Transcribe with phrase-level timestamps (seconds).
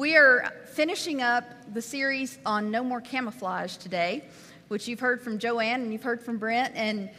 [0.00, 1.44] We are finishing up
[1.74, 4.24] the series on No More Camouflage today,
[4.68, 6.74] which you've heard from Joanne and you've heard from Brent.
[6.74, 7.10] And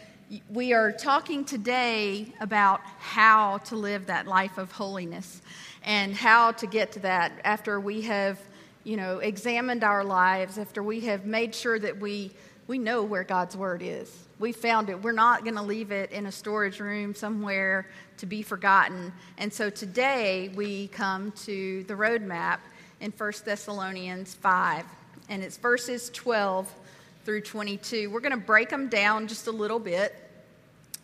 [0.49, 5.43] we are talking today about how to live that life of holiness
[5.83, 8.39] and how to get to that after we have,
[8.83, 12.31] you know, examined our lives, after we have made sure that we,
[12.65, 14.11] we know where God's Word is.
[14.39, 14.99] We found it.
[15.03, 17.85] We're not going to leave it in a storage room somewhere
[18.17, 19.13] to be forgotten.
[19.37, 22.57] And so today we come to the roadmap
[23.01, 24.85] in 1 Thessalonians 5,
[25.27, 26.71] and it's verses 12
[27.25, 28.11] through 22.
[28.11, 30.15] We're going to break them down just a little bit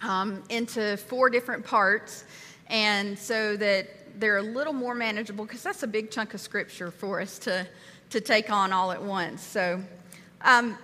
[0.04, 2.24] um, into four different parts,
[2.68, 3.88] and so that
[4.20, 7.68] they're a little more manageable because that's a big chunk of scripture for us to,
[8.12, 9.42] to take on all at once.
[9.42, 9.82] So,
[10.42, 10.78] a um,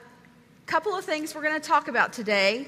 [0.65, 2.67] couple of things we're going to talk about today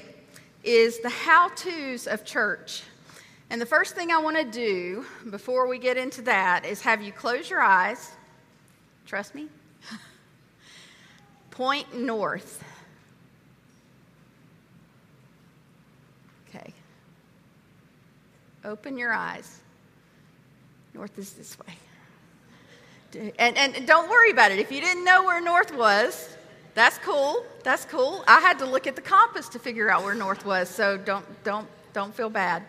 [0.62, 2.84] is the how to's of church.
[3.50, 7.02] And the first thing I want to do before we get into that is have
[7.02, 8.12] you close your eyes
[9.06, 9.48] Trust me?
[11.50, 12.62] Point north.
[16.48, 16.72] Okay.
[18.64, 19.60] Open your eyes.
[20.92, 23.32] North is this way.
[23.38, 24.58] And, and don't worry about it.
[24.58, 26.36] If you didn't know where north was,
[26.74, 27.46] that's cool.
[27.62, 28.24] That's cool.
[28.26, 31.24] I had to look at the compass to figure out where north was, so don't,
[31.44, 32.64] don't, don't feel bad.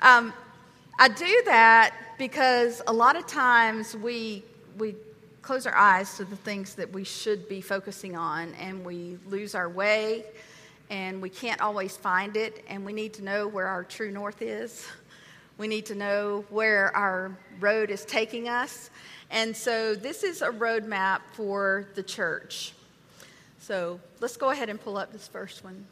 [0.00, 0.32] Um,
[0.98, 4.44] I do that because a lot of times we,
[4.78, 4.94] we
[5.44, 9.54] close our eyes to the things that we should be focusing on and we lose
[9.54, 10.24] our way
[10.88, 14.40] and we can't always find it and we need to know where our true north
[14.40, 14.86] is.
[15.58, 18.88] We need to know where our road is taking us.
[19.30, 22.72] And so this is a roadmap for the church.
[23.60, 25.84] So let's go ahead and pull up this first one.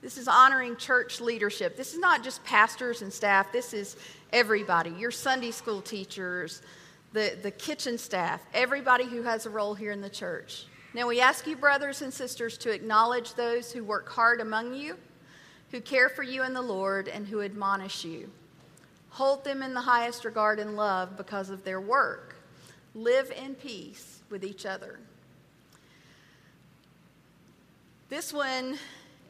[0.00, 1.76] This is honoring church leadership.
[1.76, 3.96] This is not just pastors and staff, this is
[4.32, 6.62] everybody, your Sunday school teachers,
[7.14, 10.66] the, the kitchen staff, everybody who has a role here in the church.
[10.94, 14.96] Now, we ask you, brothers and sisters, to acknowledge those who work hard among you,
[15.70, 18.30] who care for you in the Lord, and who admonish you.
[19.10, 22.34] Hold them in the highest regard and love because of their work.
[22.96, 24.98] Live in peace with each other.
[28.08, 28.76] This one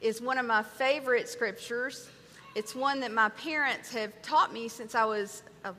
[0.01, 2.09] is one of my favorite scriptures.
[2.55, 5.75] It's one that my parents have taught me since I was a,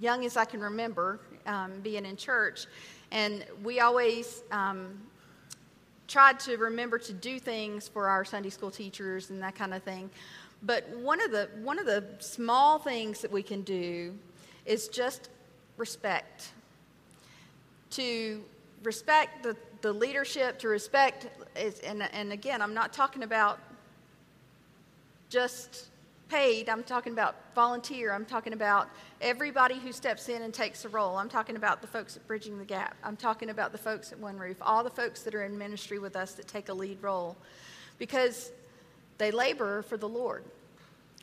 [0.00, 2.66] young as I can remember um, being in church.
[3.12, 4.98] And we always um,
[6.08, 9.82] tried to remember to do things for our Sunday school teachers and that kind of
[9.82, 10.10] thing.
[10.62, 14.14] But one of the, one of the small things that we can do
[14.66, 15.28] is just
[15.76, 16.52] respect.
[17.90, 18.42] To
[18.82, 23.58] respect the, the leadership, to respect, is, and, and again, I'm not talking about
[25.28, 25.89] just
[26.30, 28.88] paid, I'm talking about volunteer, I'm talking about
[29.20, 31.16] everybody who steps in and takes a role.
[31.16, 32.96] I'm talking about the folks at Bridging the Gap.
[33.02, 35.98] I'm talking about the folks at One Roof, all the folks that are in ministry
[35.98, 37.36] with us that take a lead role
[37.98, 38.52] because
[39.18, 40.44] they labor for the Lord.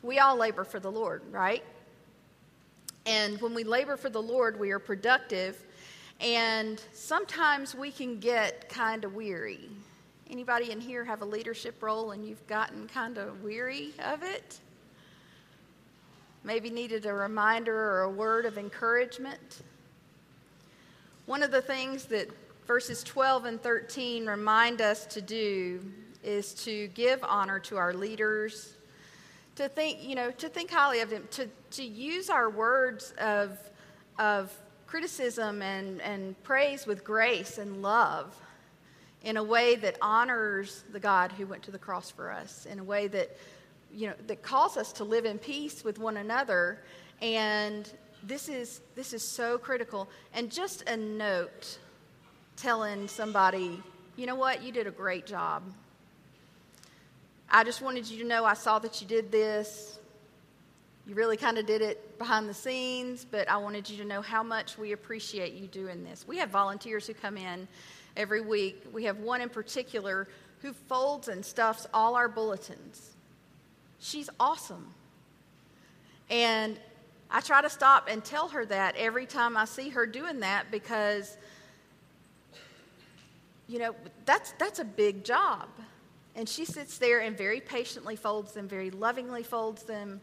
[0.02, 1.64] We all labor for the Lord, right?
[3.06, 5.64] And when we labor for the Lord, we are productive.
[6.20, 9.70] And sometimes we can get kind of weary.
[10.30, 14.60] Anybody in here have a leadership role and you've gotten kind of weary of it?
[16.48, 19.60] Maybe needed a reminder or a word of encouragement.
[21.26, 22.30] One of the things that
[22.66, 25.78] verses 12 and 13 remind us to do
[26.24, 28.78] is to give honor to our leaders,
[29.56, 33.58] to think, you know, to think highly of them, to, to use our words of,
[34.18, 34.50] of
[34.86, 38.34] criticism and, and praise with grace and love
[39.22, 42.78] in a way that honors the God who went to the cross for us, in
[42.78, 43.36] a way that
[43.92, 46.80] you know, that calls us to live in peace with one another.
[47.20, 47.90] And
[48.22, 50.08] this is, this is so critical.
[50.34, 51.78] And just a note
[52.56, 53.82] telling somebody,
[54.16, 55.62] you know what, you did a great job.
[57.50, 59.98] I just wanted you to know I saw that you did this.
[61.06, 64.20] You really kind of did it behind the scenes, but I wanted you to know
[64.20, 66.28] how much we appreciate you doing this.
[66.28, 67.66] We have volunteers who come in
[68.14, 68.84] every week.
[68.92, 70.28] We have one in particular
[70.60, 73.12] who folds and stuffs all our bulletins.
[74.00, 74.86] She's awesome.
[76.30, 76.78] And
[77.30, 80.70] I try to stop and tell her that every time I see her doing that
[80.70, 81.36] because,
[83.66, 85.68] you know, that's, that's a big job.
[86.36, 90.20] And she sits there and very patiently folds them, very lovingly folds them.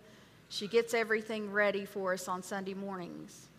[0.50, 3.50] She gets everything ready for us on Sunday mornings.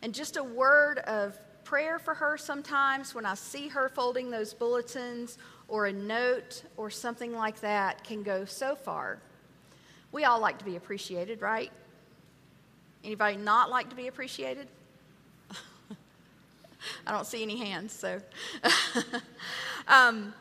[0.00, 4.54] And just a word of prayer for her sometimes when I see her folding those
[4.54, 5.38] bulletins
[5.68, 9.20] or a note or something like that can go so far.
[10.12, 11.72] We all like to be appreciated, right?
[13.02, 14.68] Anybody not like to be appreciated?
[17.06, 18.20] I don't see any hands, so.
[19.88, 20.34] um,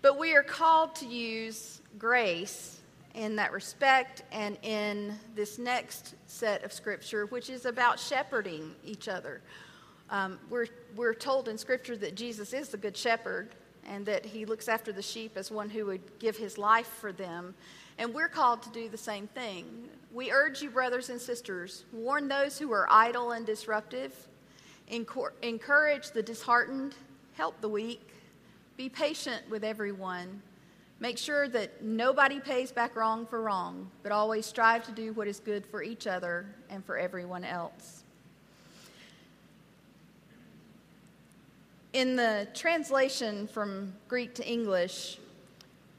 [0.00, 2.80] but we are called to use grace
[3.14, 9.08] in that respect and in this next set of scripture, which is about shepherding each
[9.08, 9.40] other.
[10.08, 13.56] Um, we're, we're told in scripture that Jesus is the good shepherd
[13.88, 17.10] and that he looks after the sheep as one who would give his life for
[17.10, 17.54] them.
[17.98, 19.88] And we're called to do the same thing.
[20.12, 24.14] We urge you, brothers and sisters, warn those who are idle and disruptive,
[24.88, 26.94] encourage the disheartened,
[27.34, 28.08] help the weak,
[28.76, 30.42] be patient with everyone.
[31.00, 35.28] Make sure that nobody pays back wrong for wrong, but always strive to do what
[35.28, 38.04] is good for each other and for everyone else.
[41.94, 45.18] In the translation from Greek to English,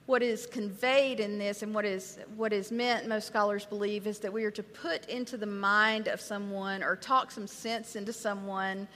[0.06, 4.20] what is conveyed in this and what is, what is meant, most scholars believe, is
[4.20, 8.14] that we are to put into the mind of someone or talk some sense into
[8.14, 8.88] someone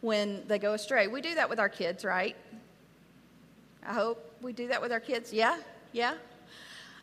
[0.00, 1.06] when they go astray.
[1.06, 2.34] We do that with our kids, right?
[3.86, 5.32] I hope we do that with our kids.
[5.34, 5.58] Yeah,
[5.92, 6.14] yeah.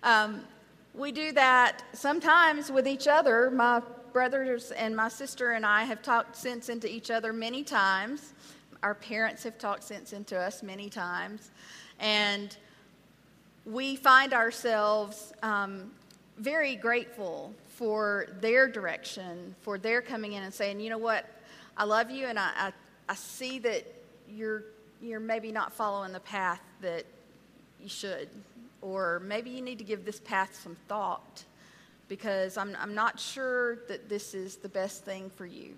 [0.01, 0.41] Um,
[0.95, 3.51] we do that sometimes with each other.
[3.51, 3.81] My
[4.11, 8.33] brothers and my sister and I have talked sense into each other many times.
[8.83, 11.51] Our parents have talked sense into us many times.
[11.99, 12.55] And
[13.65, 15.91] we find ourselves um,
[16.37, 21.25] very grateful for their direction, for their coming in and saying, you know what,
[21.77, 22.73] I love you and I, I,
[23.09, 23.83] I see that
[24.29, 24.63] you're
[25.01, 27.03] you're maybe not following the path that
[27.81, 28.29] you should,
[28.81, 31.43] or maybe you need to give this path some thought
[32.07, 35.73] because I'm, I'm not sure that this is the best thing for you.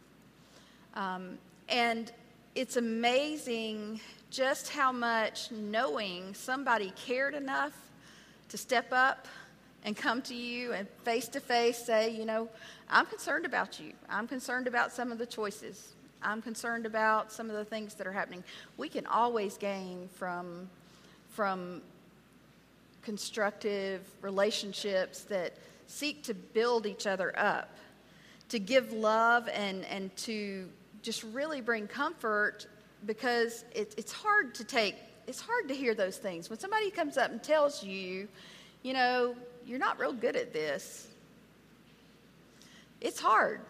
[0.94, 1.38] Um,
[1.70, 2.12] and
[2.58, 4.02] it's amazing
[4.32, 7.72] just how much knowing somebody cared enough
[8.50, 9.28] to step up
[9.84, 12.50] and come to you and face to face say, you know,
[12.90, 13.94] I'm concerned about you.
[14.10, 15.94] I'm concerned about some of the choices.
[16.24, 18.44] I'm concerned about some of the things that are happening.
[18.76, 20.68] We can always gain from,
[21.30, 21.84] from
[23.04, 25.54] constructive relationships that
[25.86, 27.70] seek to build each other up,
[28.50, 30.68] to give love and, and to
[31.08, 32.68] just really bring comfort
[33.06, 34.96] because it, it's hard to take,
[35.26, 36.50] it's hard to hear those things.
[36.50, 38.28] When somebody comes up and tells you,
[38.84, 39.34] you know,
[39.66, 41.08] you're not real good at this,
[43.00, 43.62] it's hard.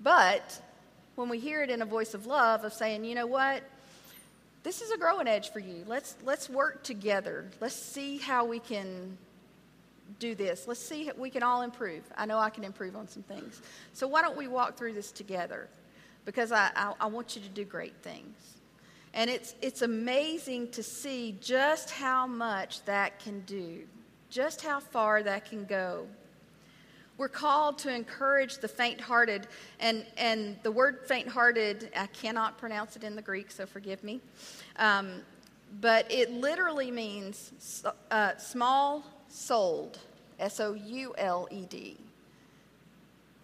[0.00, 0.60] But
[1.14, 3.62] when we hear it in a voice of love of saying, you know what,
[4.62, 5.84] this is a growing edge for you.
[5.86, 7.46] Let's let's work together.
[7.62, 9.16] Let's see how we can
[10.18, 10.68] do this.
[10.68, 12.02] Let's see we can all improve.
[12.14, 13.62] I know I can improve on some things.
[13.94, 15.70] So why don't we walk through this together?
[16.24, 18.36] Because I, I, I want you to do great things.
[19.14, 23.82] And it's it's amazing to see just how much that can do,
[24.30, 26.06] just how far that can go.
[27.18, 29.46] We're called to encourage the faint hearted.
[29.80, 34.02] And, and the word faint hearted, I cannot pronounce it in the Greek, so forgive
[34.02, 34.20] me.
[34.76, 35.20] Um,
[35.80, 39.98] but it literally means uh, small souled,
[40.40, 41.96] S O U L E D.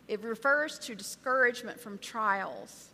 [0.09, 2.89] It refers to discouragement from trials.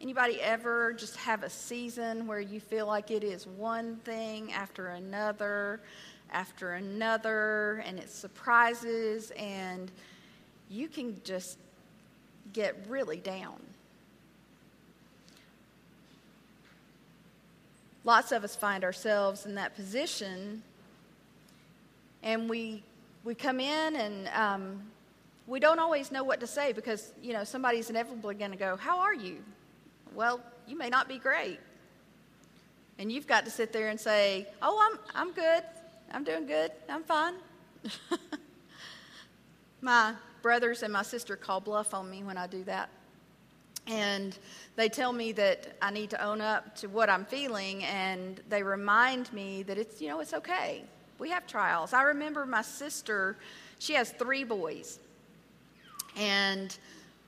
[0.00, 4.88] Anybody ever just have a season where you feel like it is one thing after
[4.88, 5.80] another?
[6.30, 9.90] after another, and it surprises, and
[10.68, 11.58] you can just
[12.52, 13.56] get really down.
[18.04, 20.62] Lots of us find ourselves in that position,
[22.22, 22.82] and we
[23.24, 24.82] we come in and um,
[25.46, 28.76] we don't always know what to say because you know somebody's inevitably going to go,
[28.76, 29.38] "How are you?"
[30.14, 31.60] Well, you may not be great,
[32.98, 35.62] and you've got to sit there and say, "Oh, I'm I'm good.
[36.12, 36.72] I'm doing good.
[36.88, 37.34] I'm fine.
[39.80, 42.88] my brothers and my sister call bluff on me when I do that.
[43.86, 44.36] And
[44.74, 48.62] they tell me that I need to own up to what I'm feeling, and they
[48.62, 50.84] remind me that it's, you know, it's okay.
[51.18, 51.92] We have trials.
[51.92, 53.36] I remember my sister,
[53.78, 54.98] she has three boys.
[56.16, 56.76] And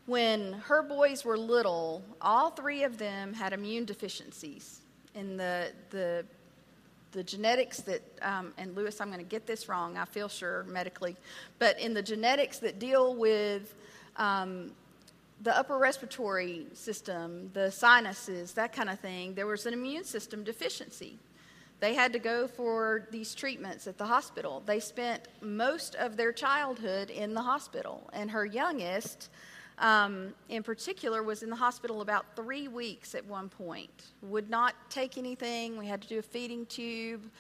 [0.06, 4.80] when her boys were little, all three of them had immune deficiencies
[5.14, 6.24] in the, the
[7.12, 10.64] the genetics that, um, and Lewis, I'm going to get this wrong, I feel sure
[10.64, 11.16] medically,
[11.58, 13.74] but in the genetics that deal with
[14.16, 14.72] um,
[15.42, 20.44] the upper respiratory system, the sinuses, that kind of thing, there was an immune system
[20.44, 21.18] deficiency.
[21.80, 24.62] They had to go for these treatments at the hospital.
[24.66, 29.30] They spent most of their childhood in the hospital, and her youngest,
[29.78, 34.06] um, in particular, was in the hospital about three weeks at one point.
[34.22, 35.76] Would not take anything.
[35.76, 37.30] We had to do a feeding tube.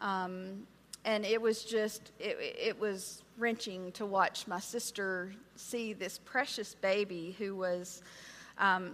[0.00, 0.66] Um,
[1.04, 6.74] and it was just, it, it was wrenching to watch my sister see this precious
[6.74, 8.02] baby who was
[8.58, 8.92] um,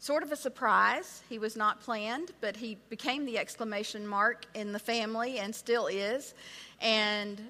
[0.00, 1.22] sort of a surprise.
[1.28, 5.86] He was not planned, but he became the exclamation mark in the family and still
[5.86, 6.34] is.
[6.80, 7.40] And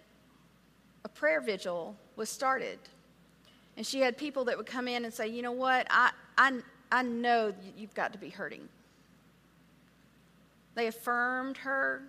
[1.04, 2.78] a prayer vigil was started.
[3.76, 5.86] And she had people that would come in and say, You know what?
[5.88, 6.58] I, I,
[6.90, 8.68] I know you've got to be hurting.
[10.74, 12.02] They affirmed her.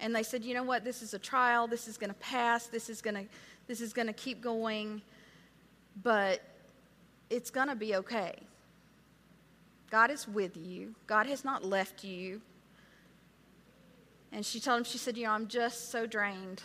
[0.00, 0.84] And they said, You know what?
[0.84, 1.68] This is a trial.
[1.68, 2.66] This is going to pass.
[2.66, 3.24] This is going to,
[3.68, 5.00] this is going to keep going.
[6.02, 6.42] But
[7.30, 8.34] it's going to be okay.
[9.94, 12.40] God is with you, God has not left you.
[14.32, 16.64] And she told him, She said, You know, I'm just so drained.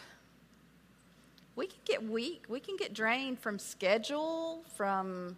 [1.55, 2.45] We can get weak.
[2.49, 5.37] We can get drained from schedule, from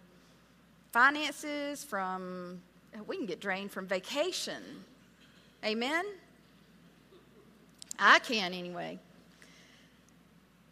[0.90, 2.62] finances, from,
[3.06, 4.62] we can get drained from vacation.
[5.62, 6.06] Amen?
[7.98, 8.98] I can anyway.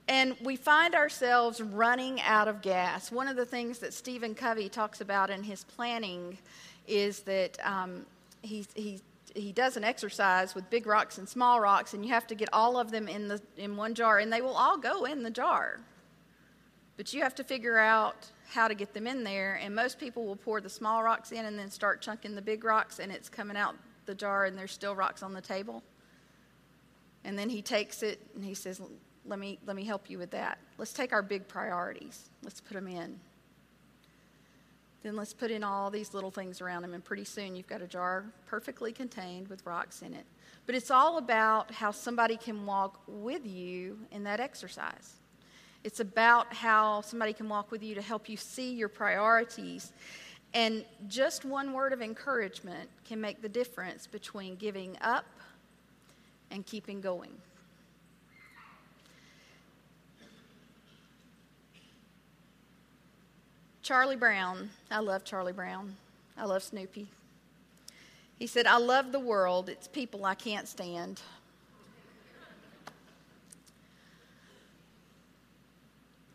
[0.08, 3.12] And we find ourselves running out of gas.
[3.12, 6.38] One of the things that Stephen Covey talks about in his planning
[6.90, 8.04] is that um,
[8.42, 9.00] he, he,
[9.34, 12.48] he does an exercise with big rocks and small rocks, and you have to get
[12.52, 15.30] all of them in, the, in one jar, and they will all go in the
[15.30, 15.80] jar.
[16.96, 20.26] But you have to figure out how to get them in there, and most people
[20.26, 23.28] will pour the small rocks in and then start chunking the big rocks, and it's
[23.28, 25.82] coming out the jar, and there's still rocks on the table.
[27.24, 28.80] And then he takes it and he says,
[29.26, 30.58] let me, let me help you with that.
[30.78, 32.30] Let's take our big priorities.
[32.42, 33.20] Let's put them in.
[35.02, 37.80] Then let's put in all these little things around them, and pretty soon you've got
[37.80, 40.26] a jar perfectly contained with rocks in it.
[40.66, 45.14] But it's all about how somebody can walk with you in that exercise.
[45.82, 49.92] It's about how somebody can walk with you to help you see your priorities.
[50.52, 55.24] And just one word of encouragement can make the difference between giving up
[56.50, 57.32] and keeping going.
[63.90, 65.96] Charlie Brown, I love Charlie Brown.
[66.38, 67.08] I love Snoopy.
[68.38, 69.68] He said, I love the world.
[69.68, 71.20] It's people I can't stand.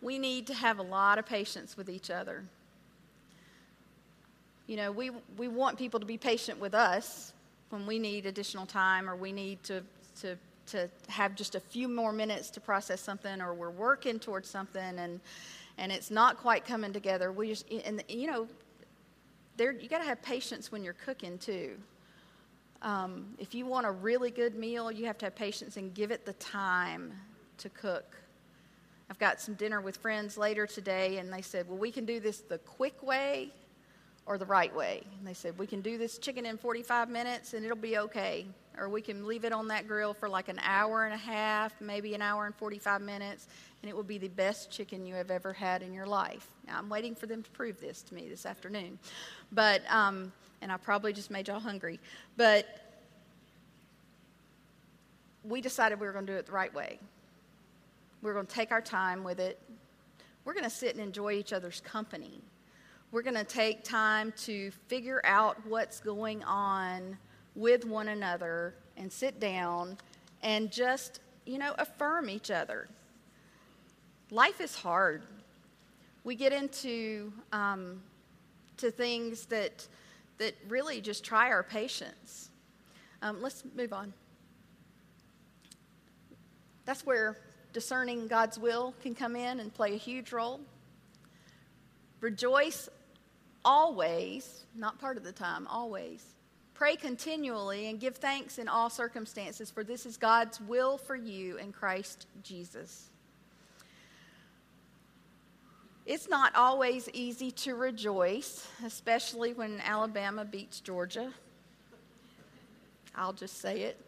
[0.02, 2.44] We need to have a lot of patience with each other.
[4.68, 7.32] You know, we, we want people to be patient with us
[7.70, 9.82] when we need additional time or we need to,
[10.20, 10.36] to,
[10.68, 15.00] to have just a few more minutes to process something or we're working towards something
[15.00, 15.20] and,
[15.78, 17.32] and it's not quite coming together.
[17.32, 18.48] We just, and you know,
[19.58, 21.78] there you got to have patience when you're cooking too.
[22.82, 26.12] Um, if you want a really good meal, you have to have patience and give
[26.12, 27.14] it the time
[27.60, 28.18] to cook.
[29.10, 32.20] I've got some dinner with friends later today, and they said, Well, we can do
[32.20, 33.52] this the quick way
[34.26, 35.04] or the right way.
[35.18, 38.46] And they said, We can do this chicken in 45 minutes and it'll be okay.
[38.78, 41.80] Or we can leave it on that grill for like an hour and a half,
[41.80, 43.48] maybe an hour and 45 minutes,
[43.82, 46.50] and it will be the best chicken you have ever had in your life.
[46.68, 49.00] Now, I'm waiting for them to prove this to me this afternoon.
[49.54, 52.02] But, um, and I probably just made y'all hungry.
[52.36, 52.68] But
[55.46, 57.00] we decided we were going to do it the right way.
[58.22, 59.58] We we're going to take our time with it.
[60.44, 62.42] We're going to sit and enjoy each other's company.
[63.16, 67.18] We're going to take time to figure out what's going on
[67.56, 69.98] with one another and sit down
[70.44, 72.90] and just, you know, affirm each other
[74.32, 75.22] life is hard.
[76.26, 78.02] We get into um,
[78.80, 79.88] to things that
[80.38, 82.50] that really just try our patience.
[83.22, 84.14] Um, let's move on.
[86.84, 87.38] That's where
[87.72, 90.60] discerning God's will can come in and play a huge role.
[92.20, 92.90] Rejoice
[93.66, 96.24] always, not part of the time, always.
[96.74, 101.58] Pray continually and give thanks in all circumstances, for this is God's will for you
[101.58, 103.10] in Christ Jesus.
[106.06, 111.32] It's not always easy to rejoice, especially when Alabama beats Georgia.
[113.16, 114.00] I'll just say it.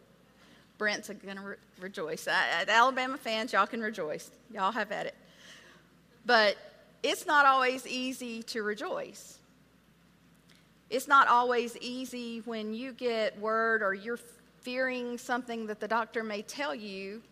[0.76, 2.28] Brent's going to re- rejoice.
[2.28, 4.30] I, Alabama fans, y'all can rejoice.
[4.54, 5.14] Y'all have at it.
[6.24, 6.56] But
[7.02, 9.37] it's not always easy to rejoice.
[10.90, 14.18] It's not always easy when you get word or you're
[14.62, 17.22] fearing something that the doctor may tell you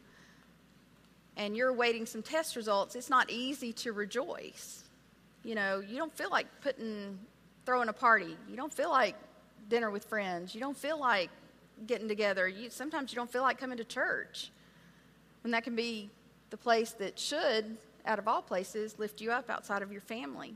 [1.36, 4.84] and you're waiting some test results, it's not easy to rejoice.
[5.44, 7.18] You know, you don't feel like putting,
[7.64, 8.36] throwing a party.
[8.48, 9.14] You don't feel like
[9.68, 10.54] dinner with friends.
[10.54, 11.30] You don't feel like
[11.86, 12.48] getting together.
[12.48, 14.50] You, sometimes you don't feel like coming to church.
[15.44, 16.10] And that can be
[16.50, 20.54] the place that should, out of all places, lift you up outside of your family.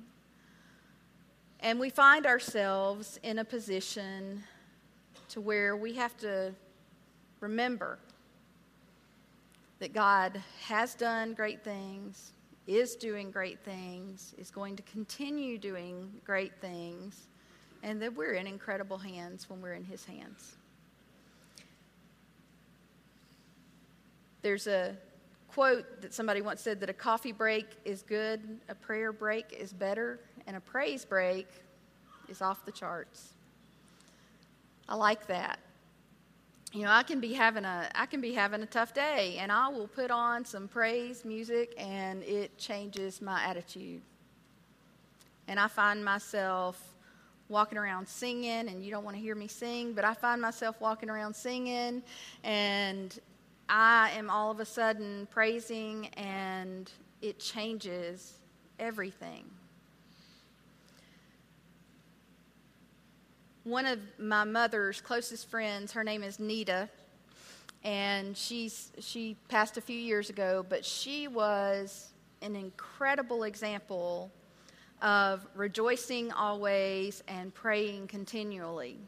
[1.62, 4.43] And we find ourselves in a position
[5.29, 6.55] to where we have to
[7.40, 7.99] remember
[9.79, 12.33] that God has done great things,
[12.67, 17.29] is doing great things, is going to continue doing great things,
[17.83, 20.57] and that we're in incredible hands when we're in His hands.
[24.43, 24.97] There's a
[25.52, 29.73] quote that somebody once said that a coffee break is good, a prayer break is
[29.73, 31.49] better, and a praise break
[32.28, 33.35] is off the charts.
[34.88, 35.59] I like that.
[36.73, 39.50] You know, I can be having a I can be having a tough day and
[39.50, 44.02] I will put on some praise music and it changes my attitude.
[45.49, 46.80] And I find myself
[47.49, 50.80] walking around singing and you don't want to hear me sing, but I find myself
[50.80, 52.02] walking around singing
[52.45, 53.19] and
[53.73, 56.91] I am all of a sudden praising, and
[57.23, 58.33] it changes
[58.81, 59.45] everything.
[63.62, 66.89] One of my mother's closest friends, her name is Nita,
[67.85, 72.09] and she's she passed a few years ago, but she was
[72.43, 74.33] an incredible example
[75.00, 78.99] of rejoicing always and praying continually.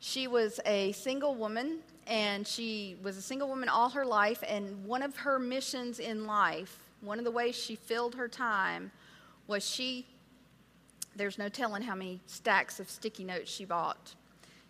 [0.00, 1.78] She was a single woman
[2.10, 4.42] and she was a single woman all her life.
[4.46, 8.90] And one of her missions in life, one of the ways she filled her time,
[9.46, 10.06] was she,
[11.14, 14.16] there's no telling how many stacks of sticky notes she bought.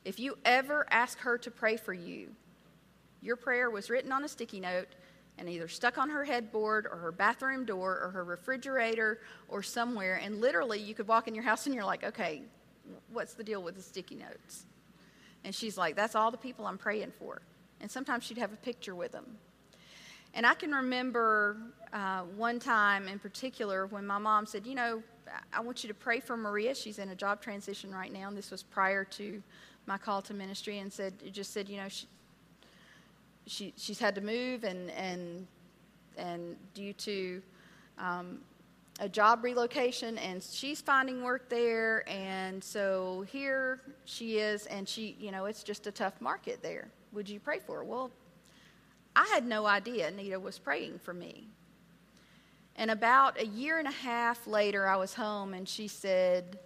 [0.05, 2.29] If you ever ask her to pray for you,
[3.23, 4.89] your prayer was written on a sticky note
[5.39, 10.21] and either stuck on her headboard or her bathroom door or her refrigerator or somewhere.
[10.23, 12.43] And literally, you could walk in your house and you're like, okay,
[13.11, 14.67] what's the deal with the sticky notes?
[15.45, 17.43] And she's like, That's all the people I'm praying for.
[17.81, 19.39] And sometimes she'd have a picture with them.
[20.35, 21.57] And I can remember
[21.93, 25.03] uh, one time in particular when my mom said, You know,
[25.53, 26.75] I want you to pray for Maria.
[26.75, 28.29] She's in a job transition right now.
[28.29, 29.43] And this was prior to
[29.87, 30.79] my call to ministry.
[30.79, 32.07] And said, just said, You know, she,
[33.47, 35.47] she, she's had to move and, and,
[36.17, 37.43] and due to
[37.99, 38.41] um,
[39.01, 45.17] a job relocation and she's finding work there and so here she is and she
[45.19, 46.89] you know it's just a tough market there.
[47.13, 47.85] Would you pray for her?
[47.85, 48.11] Well
[49.17, 51.49] i had no idea nita was praying for me.
[52.77, 56.59] And about a year and a half later i was home and she said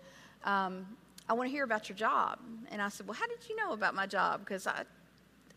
[0.42, 0.86] um,
[1.28, 2.40] i want to hear about your job.
[2.72, 4.40] And i said well how did you know about my job?
[4.40, 4.82] Because i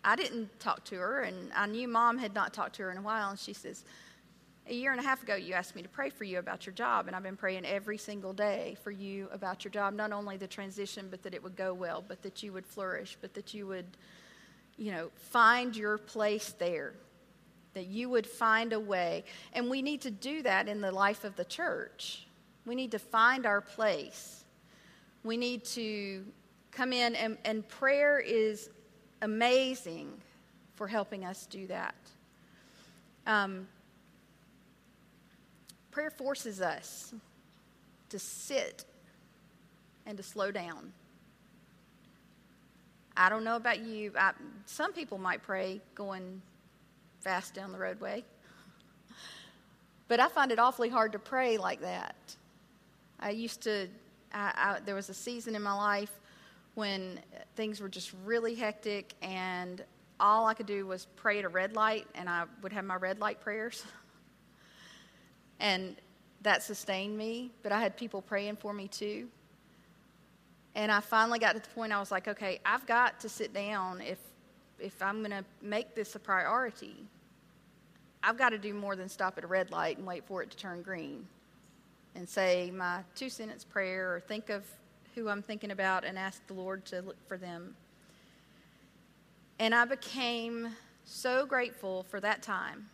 [0.03, 2.97] i didn't talk to her and i knew mom had not talked to her in
[2.97, 3.83] a while and she says
[4.69, 6.73] a year and a half ago, you asked me to pray for you about your
[6.73, 9.93] job, and I've been praying every single day for you about your job.
[9.93, 13.17] Not only the transition, but that it would go well, but that you would flourish,
[13.21, 13.85] but that you would,
[14.77, 16.93] you know, find your place there,
[17.73, 19.23] that you would find a way.
[19.53, 22.27] And we need to do that in the life of the church.
[22.65, 24.43] We need to find our place.
[25.23, 26.25] We need to
[26.71, 28.69] come in, and, and prayer is
[29.21, 30.11] amazing
[30.75, 31.95] for helping us do that.
[33.25, 33.67] Um,
[35.97, 37.11] prayer forces us
[38.07, 38.85] to sit
[40.05, 40.93] and to slow down.
[43.17, 44.11] I don't know about you.
[44.15, 44.33] I,
[44.67, 46.39] some people might pray going
[47.21, 48.23] fast down the roadway.
[50.07, 52.15] But I find it awfully hard to pray like that.
[53.19, 53.87] I used to,
[54.31, 56.11] I, I, there was a season in my life
[56.75, 57.19] when
[57.55, 59.83] things were just really hectic, and
[60.19, 62.97] all I could do was pray at a red light, and I would have my
[62.97, 63.83] red light prayers.
[65.59, 65.95] And
[66.41, 69.27] that sustained me, but I had people praying for me too.
[70.75, 73.53] And I finally got to the point I was like, okay, I've got to sit
[73.53, 74.19] down if
[74.79, 76.95] if I'm going to make this a priority.
[78.21, 80.51] I've got to do more than stop at a red light and wait for it
[80.51, 81.25] to turn green
[82.13, 84.65] and say my two sentence prayer or think of
[85.15, 87.75] who I'm thinking about and ask the Lord to look for them.
[89.57, 90.69] And I became
[91.05, 92.87] so grateful for that time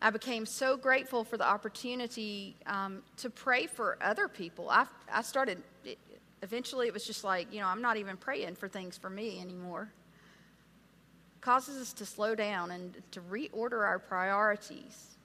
[0.00, 4.70] I became so grateful for the opportunity um, to pray for other people.
[4.70, 5.98] I, I started, it,
[6.42, 9.40] eventually, it was just like, you know, I'm not even praying for things for me
[9.40, 9.90] anymore.
[11.40, 15.16] Causes us to slow down and to reorder our priorities.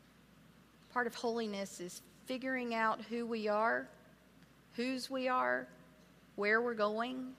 [0.92, 3.88] Part of holiness is figuring out who we are,
[4.76, 5.68] whose we are,
[6.36, 7.34] where we're going,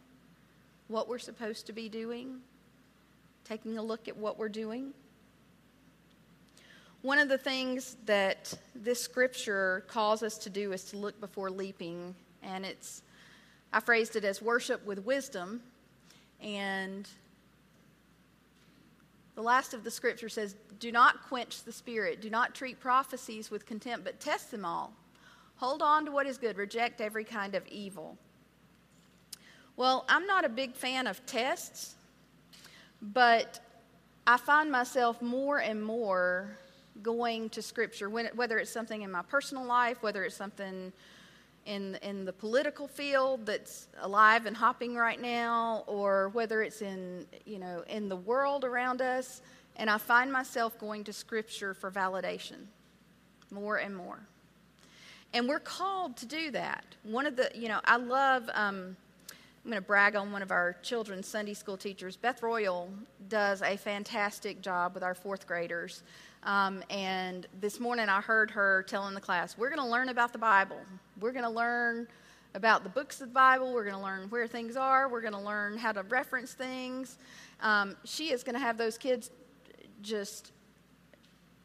[0.86, 2.38] what we're supposed to be doing,
[3.44, 4.92] taking a look at what we're doing.
[7.04, 11.50] One of the things that this scripture calls us to do is to look before
[11.50, 13.02] leaping, and it's
[13.74, 15.60] I phrased it as worship with wisdom,
[16.40, 17.06] and
[19.34, 23.50] the last of the scripture says, Do not quench the spirit, do not treat prophecies
[23.50, 24.90] with contempt, but test them all.
[25.56, 28.16] Hold on to what is good, reject every kind of evil.
[29.76, 31.96] Well, I'm not a big fan of tests,
[33.02, 33.60] but
[34.26, 36.56] I find myself more and more
[37.02, 40.92] going to Scripture, when, whether it's something in my personal life, whether it's something
[41.66, 47.26] in, in the political field that's alive and hopping right now, or whether it's in,
[47.44, 49.42] you know, in the world around us,
[49.76, 52.66] and I find myself going to Scripture for validation
[53.50, 54.20] more and more.
[55.32, 56.84] And we're called to do that.
[57.02, 58.96] One of the, you know, I love, um,
[59.30, 62.16] I'm going to brag on one of our children's Sunday school teachers.
[62.16, 62.88] Beth Royal
[63.28, 66.02] does a fantastic job with our fourth graders.
[66.44, 70.32] Um, and this morning I heard her telling the class, we're going to learn about
[70.32, 70.78] the Bible.
[71.18, 72.06] We're going to learn
[72.54, 73.72] about the books of the Bible.
[73.72, 75.08] We're going to learn where things are.
[75.08, 77.18] We're going to learn how to reference things.
[77.60, 79.30] Um, she is going to have those kids
[80.02, 80.52] just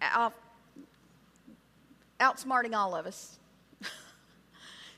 [0.01, 0.33] out,
[2.21, 3.38] outsmarting all of us.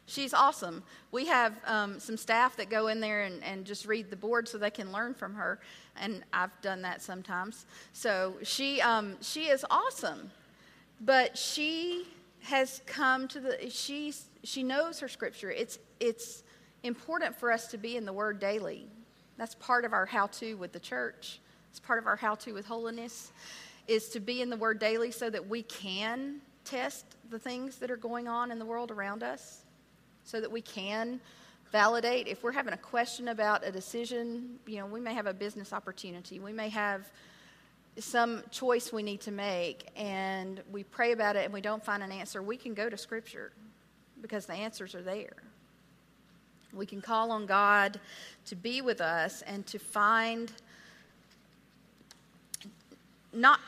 [0.07, 0.83] She's awesome.
[1.11, 4.47] We have um, some staff that go in there and, and just read the board
[4.47, 5.59] so they can learn from her
[5.99, 7.65] and I've done that sometimes.
[7.93, 10.31] So she um, she is awesome,
[10.99, 12.07] but she
[12.41, 15.51] has come to the she she knows her scripture.
[15.51, 16.43] It's it's
[16.83, 18.87] important for us to be in the Word daily.
[19.37, 21.39] That's part of our how-to with the church.
[21.69, 23.31] It's part of our how-to with holiness
[23.87, 27.89] is to be in the Word daily so that we can test the things that
[27.89, 29.61] are going on in the world around us,
[30.31, 31.19] so that we can
[31.73, 32.25] validate.
[32.27, 35.73] If we're having a question about a decision, you know, we may have a business
[35.73, 36.39] opportunity.
[36.39, 37.11] We may have
[37.97, 42.01] some choice we need to make and we pray about it and we don't find
[42.01, 42.41] an answer.
[42.41, 43.51] We can go to Scripture
[44.21, 45.35] because the answers are there.
[46.71, 47.99] We can call on God
[48.45, 50.53] to be with us and to find
[53.33, 53.59] not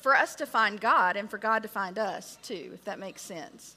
[0.00, 3.20] for us to find God and for God to find us too, if that makes
[3.20, 3.76] sense.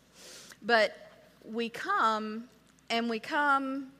[0.61, 0.95] But
[1.43, 2.45] we come
[2.89, 3.91] and we come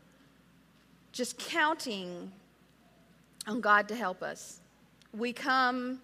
[1.11, 2.31] just counting
[3.47, 4.59] on God to help us.
[5.17, 6.01] We come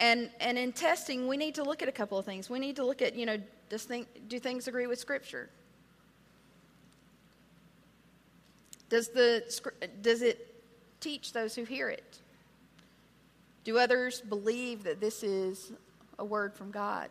[0.00, 2.48] and and in testing we need to look at a couple of things.
[2.48, 5.50] We need to look at, you know, does think, do things agree with scripture?
[8.88, 9.42] Does the
[10.00, 10.62] does it
[11.00, 12.20] teach those who hear it?
[13.64, 15.72] Do others believe that this is
[16.18, 17.10] a word from God?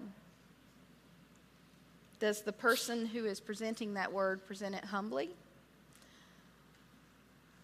[2.25, 5.29] Does the person who is presenting that word present it humbly?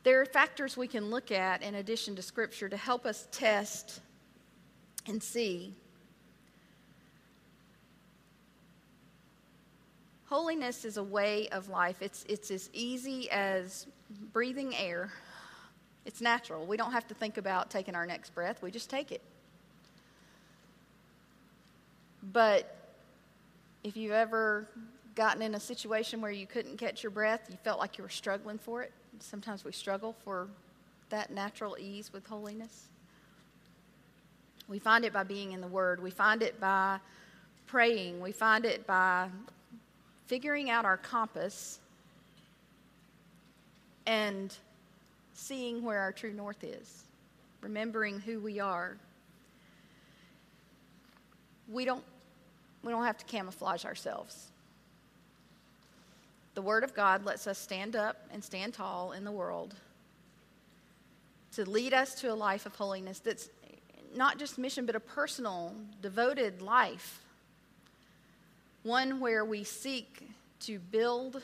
[0.03, 4.01] There are factors we can look at in addition to Scripture to help us test
[5.07, 5.73] and see.
[10.25, 11.99] Holiness is a way of life.
[11.99, 13.87] It's, it's as easy as
[14.31, 15.11] breathing air.
[16.05, 16.67] It's natural.
[16.67, 19.23] We don't have to think about taking our next breath, we just take it.
[22.21, 22.80] But
[23.83, 24.67] if you've ever
[25.15, 28.09] gotten in a situation where you couldn't catch your breath, you felt like you were
[28.09, 28.91] struggling for it.
[29.19, 30.47] Sometimes we struggle for
[31.09, 32.87] that natural ease with holiness.
[34.67, 36.99] We find it by being in the Word, we find it by
[37.67, 39.27] praying, we find it by
[40.27, 41.79] figuring out our compass
[44.05, 44.55] and
[45.33, 47.03] seeing where our true north is,
[47.61, 48.95] remembering who we are.
[51.69, 52.03] We don't
[52.83, 54.47] we don't have to camouflage ourselves.
[56.53, 59.75] The Word of God lets us stand up and stand tall in the world
[61.53, 63.49] to lead us to a life of holiness that's
[64.15, 67.23] not just mission, but a personal, devoted life.
[68.83, 70.29] One where we seek
[70.61, 71.41] to build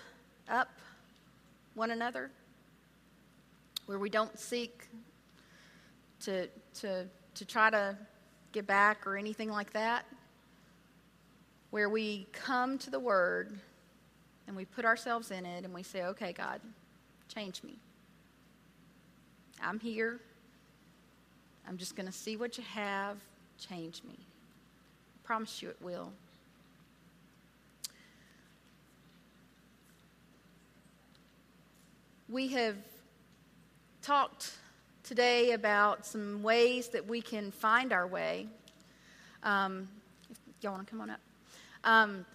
[0.50, 0.70] up
[1.76, 2.32] one another,
[3.86, 4.88] where we don't seek
[6.22, 6.48] to,
[6.82, 7.96] to, to try to
[8.52, 10.06] get back or anything like that,
[11.72, 13.60] where we come to the Word
[14.48, 16.62] and we put ourselves in it and we say, okay, God,
[17.34, 17.78] change me.
[19.62, 20.20] I'm here.
[21.68, 23.18] I'm just going to see what you have.
[23.58, 24.16] Change me.
[24.18, 26.12] I promise you it will.
[32.30, 32.76] We have
[34.02, 34.52] talked
[35.04, 38.48] today about some ways that we can find our way.
[39.44, 39.88] Um,
[40.62, 41.20] y'all want to come on up?
[41.84, 42.26] Um,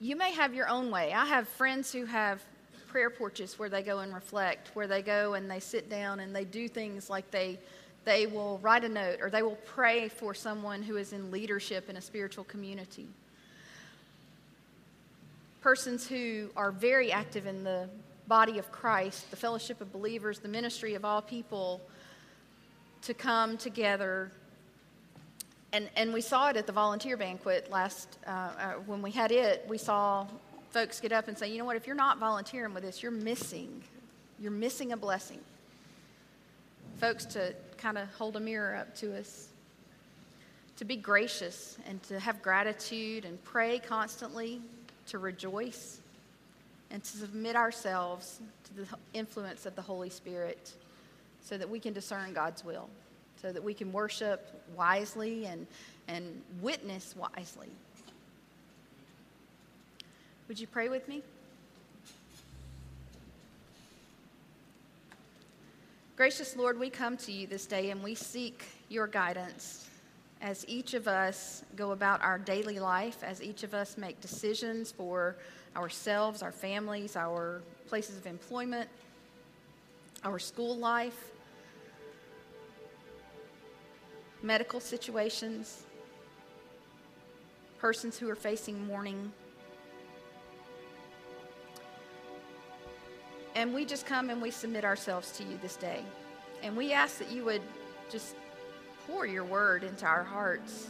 [0.00, 1.12] you may have your own way.
[1.12, 2.42] I have friends who have
[2.88, 6.34] prayer porches where they go and reflect, where they go and they sit down and
[6.34, 7.58] they do things like they
[8.04, 11.88] they will write a note or they will pray for someone who is in leadership
[11.88, 13.06] in a spiritual community.
[15.60, 17.88] Persons who are very active in the
[18.26, 21.80] body of Christ, the fellowship of believers, the ministry of all people,
[23.02, 24.32] to come together
[25.72, 29.32] and, and we saw it at the volunteer banquet last, uh, uh, when we had
[29.32, 30.26] it, we saw
[30.70, 33.10] folks get up and say, you know what, if you're not volunteering with us, you're
[33.10, 33.82] missing,
[34.38, 35.40] you're missing a blessing.
[36.98, 39.48] Folks to kind of hold a mirror up to us,
[40.76, 44.60] to be gracious and to have gratitude and pray constantly,
[45.06, 46.00] to rejoice.
[46.92, 50.74] and to submit ourselves to the influence of the Holy Spirit
[51.40, 52.88] so that we can discern God's will,
[53.42, 55.66] so that we can worship wisely and,
[56.06, 57.68] and witness wisely.
[60.48, 61.22] Would you pray with me?
[66.16, 69.88] Gracious Lord, we come to you this day and we seek your guidance
[70.40, 74.92] as each of us go about our daily life, as each of us make decisions
[74.92, 75.36] for
[75.76, 78.88] ourselves, our families, our places of employment,
[80.24, 81.31] our school life,
[84.42, 85.84] medical situations,
[87.78, 89.32] persons who are facing mourning.
[93.54, 96.02] And we just come and we submit ourselves to you this day.
[96.62, 97.62] And we ask that you would
[98.10, 98.34] just
[99.06, 100.88] pour your word into our hearts,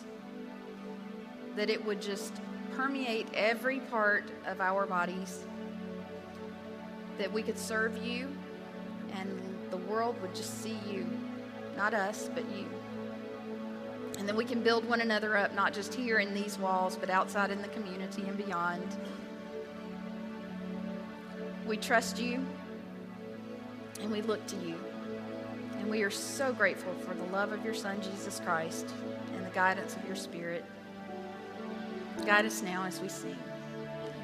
[1.57, 2.33] that it would just
[2.75, 5.45] permeate every part of our bodies,
[7.19, 8.29] that we could serve you
[9.15, 11.07] and the world would just see you,
[11.77, 12.67] not us, but you.
[14.23, 17.11] And then we can build one another up, not just here in these walls, but
[17.11, 18.87] outside in the community and beyond.
[21.67, 22.47] We trust you
[24.01, 24.77] and we look to you.
[25.81, 28.95] And we are so grateful for the love of your Son, Jesus Christ,
[29.35, 30.65] and the guidance of your Spirit.
[32.25, 33.37] Guide us now as we sing.